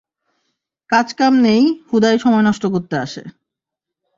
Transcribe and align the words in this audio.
কাজ 0.89 1.07
কাম 1.13 1.33
নেই, 1.39 1.63
হুডাই 1.89 2.17
সময় 2.19 2.45
নষ্ট 2.45 2.63
করতে 2.65 2.95
আসে! 2.97 3.23